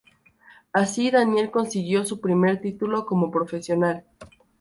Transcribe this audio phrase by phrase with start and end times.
[0.73, 4.03] Así, Daniel consiguió su primer título como profesional.